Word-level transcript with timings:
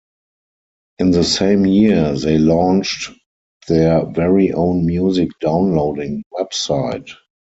In 0.97 1.11
the 1.11 1.23
same 1.23 1.63
year, 1.67 2.17
they 2.17 2.39
launched 2.39 3.11
their 3.67 4.03
very 4.03 4.51
own 4.51 4.83
music 4.87 5.29
downloading 5.39 6.23
website. 6.33 7.11